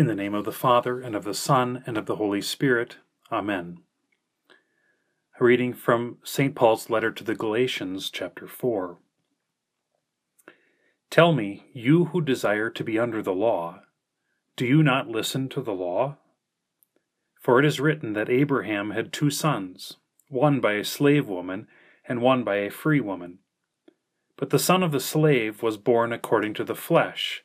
[0.00, 2.96] In the name of the Father, and of the Son, and of the Holy Spirit.
[3.30, 3.82] Amen.
[5.38, 6.54] A reading from St.
[6.54, 8.96] Paul's letter to the Galatians, chapter 4.
[11.10, 13.82] Tell me, you who desire to be under the law,
[14.56, 16.16] do you not listen to the law?
[17.38, 19.98] For it is written that Abraham had two sons,
[20.28, 21.68] one by a slave woman,
[22.08, 23.40] and one by a free woman.
[24.38, 27.44] But the son of the slave was born according to the flesh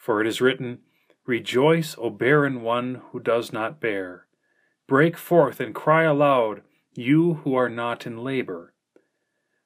[0.00, 0.78] For it is written,
[1.26, 4.26] Rejoice, O barren one who does not bear.
[4.88, 6.62] Break forth and cry aloud,
[6.94, 8.72] you who are not in labor.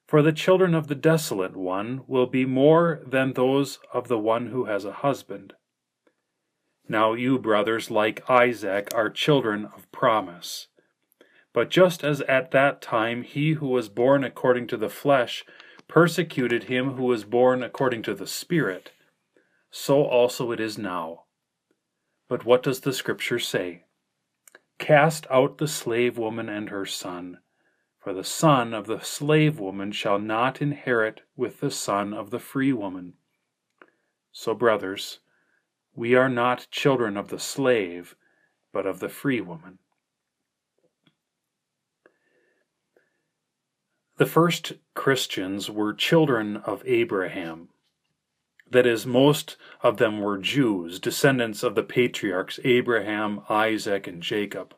[0.05, 4.47] For the children of the desolate one will be more than those of the one
[4.47, 5.53] who has a husband.
[6.89, 10.67] Now you, brothers, like Isaac, are children of promise.
[11.53, 15.45] But just as at that time he who was born according to the flesh
[15.87, 18.91] persecuted him who was born according to the Spirit,
[19.77, 21.25] so also it is now.
[22.29, 23.83] But what does the Scripture say?
[24.79, 27.39] Cast out the slave woman and her son,
[27.99, 32.39] for the son of the slave woman shall not inherit with the son of the
[32.39, 33.15] free woman.
[34.31, 35.19] So, brothers,
[35.93, 38.15] we are not children of the slave,
[38.71, 39.79] but of the free woman.
[44.15, 47.67] The first Christians were children of Abraham.
[48.69, 54.73] That is, most of them were Jews, descendants of the patriarchs Abraham, Isaac, and Jacob,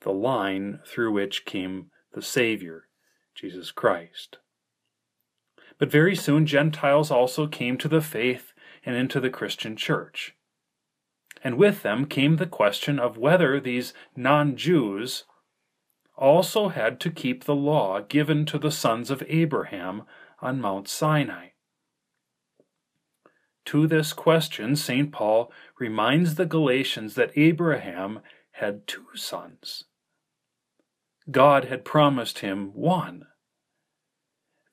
[0.00, 2.88] the line through which came the Savior,
[3.34, 4.38] Jesus Christ.
[5.78, 8.52] But very soon Gentiles also came to the faith
[8.84, 10.34] and into the Christian church.
[11.44, 15.24] And with them came the question of whether these non Jews
[16.16, 20.02] also had to keep the law given to the sons of Abraham
[20.40, 21.48] on Mount Sinai.
[23.66, 25.12] To this question, St.
[25.12, 28.20] Paul reminds the Galatians that Abraham
[28.52, 29.84] had two sons.
[31.30, 33.26] God had promised him one.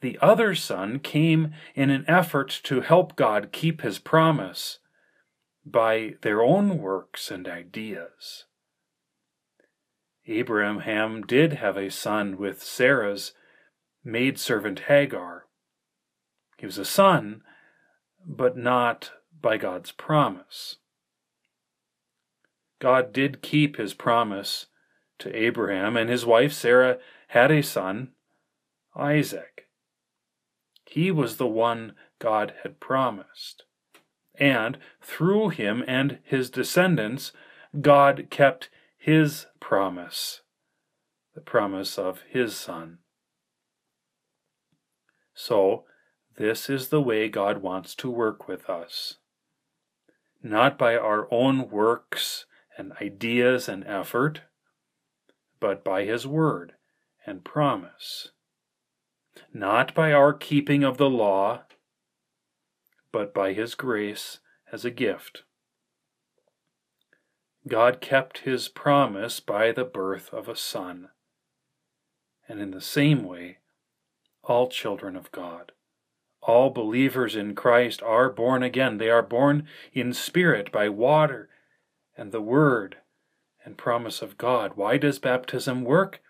[0.02, 4.80] The other son came in an effort to help God keep his promise
[5.66, 8.46] by their own works and ideas.
[10.26, 13.34] Abraham did have a son with Sarah's
[14.04, 15.46] maidservant Hagar.
[16.58, 17.42] He was a son,
[18.26, 20.78] but not by God's promise.
[22.80, 24.68] God did keep his promise
[25.20, 26.98] to Abraham, and his wife Sarah
[27.30, 28.10] had a son,
[28.96, 29.68] Isaac.
[30.86, 33.64] He was the one God had promised.
[34.36, 37.32] And through him and his descendants,
[37.80, 40.42] God kept his promise,
[41.36, 43.00] the promise of his son.
[45.34, 45.86] So,
[46.40, 49.18] this is the way God wants to work with us.
[50.42, 52.46] Not by our own works
[52.78, 54.44] and ideas and effort,
[55.60, 56.76] but by His Word
[57.26, 58.32] and promise.
[59.54, 61.64] Not by our keeping of the law,
[63.12, 64.40] but by His grace
[64.72, 65.44] as a gift.
[67.68, 71.10] God kept His promise by the birth of a Son.
[72.48, 73.58] And in the same way,
[74.42, 75.74] all children of God
[76.42, 78.98] all believers in Christ are born again.
[78.98, 81.50] They are born in spirit by water
[82.18, 82.98] and the Word
[83.66, 84.74] and promise of God.
[84.76, 86.22] Why does baptism work?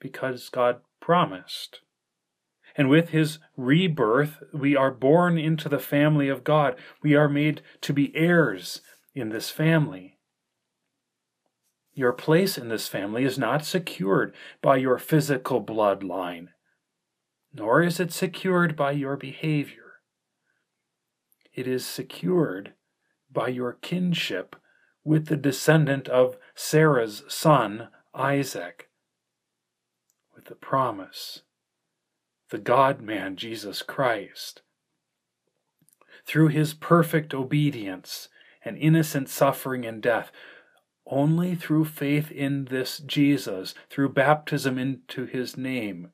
[0.00, 1.80] Because God promised.
[2.76, 6.76] And with his rebirth, we are born into the family of God.
[7.02, 8.80] We are made to be heirs
[9.14, 10.18] in this family.
[11.92, 16.48] Your place in this family is not secured by your physical bloodline
[17.52, 20.00] nor is it secured by your behavior.
[21.52, 22.74] It is secured
[23.30, 24.56] by your kinship
[25.04, 28.88] with the descendant of Sarah's son, Isaac,
[30.34, 31.42] with the promise,
[32.50, 34.62] the God man, Jesus Christ.
[36.26, 38.28] Through his perfect obedience
[38.64, 40.30] and innocent suffering and death,
[41.06, 46.10] only through faith in this Jesus, through baptism into his name,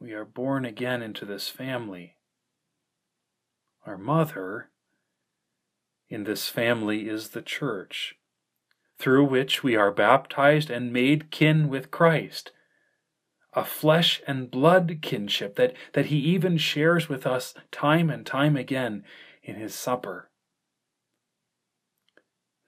[0.00, 2.16] we are born again into this family.
[3.86, 4.70] Our mother
[6.08, 8.16] in this family is the church,
[8.98, 12.52] through which we are baptized and made kin with Christ,
[13.54, 18.56] a flesh and blood kinship that, that he even shares with us time and time
[18.56, 19.02] again
[19.42, 20.30] in his supper.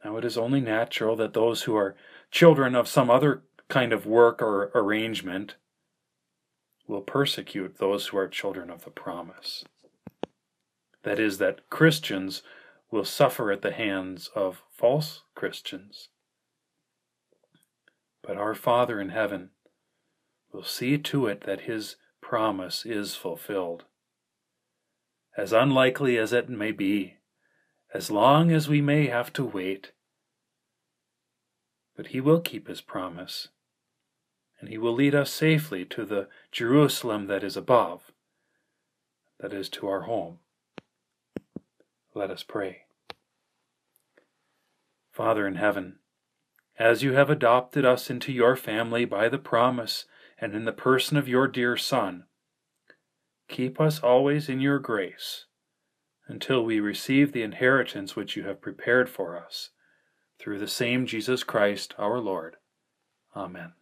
[0.05, 1.97] Now, it is only natural that those who are
[2.31, 5.57] children of some other kind of work or arrangement
[6.89, 9.65] will persecute those who are children of the promise.
[11.05, 12.43] That is, that Christians
[12.91, 16.09] will suffer at the hands of false Christians.
[18.23, 19.51] But our Father in heaven
[20.53, 23.85] will see to it that his promise is fulfilled.
[25.37, 27.19] As unlikely as it may be,
[27.95, 29.93] as long as we may have to wait,
[31.97, 33.49] but he will keep his promise,
[34.61, 38.13] and he will lead us safely to the Jerusalem that is above,
[39.41, 40.39] that is, to our home.
[42.15, 42.83] Let us pray.
[45.13, 45.97] Father in heaven,
[46.79, 50.05] as you have adopted us into your family by the promise
[50.41, 52.25] and in the person of your dear Son,
[53.49, 55.47] keep us always in your grace
[56.29, 59.71] until we receive the inheritance which you have prepared for us,
[60.39, 62.57] through the same Jesus Christ our Lord.
[63.35, 63.73] Amen.